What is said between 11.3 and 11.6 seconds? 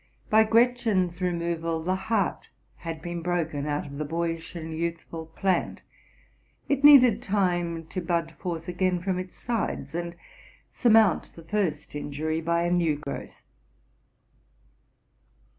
the